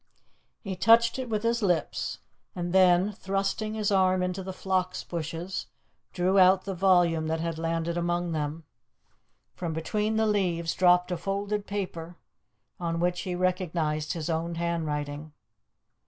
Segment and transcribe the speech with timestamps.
[0.63, 2.17] He touched it with his lips,
[2.55, 5.67] and then, thrusting his arm into the phlox bushes,
[6.11, 8.63] drew out the volume that had landed among them.
[9.53, 12.15] From between the leaves dropped a folded paper,
[12.79, 15.33] on which he recognized his own handwriting.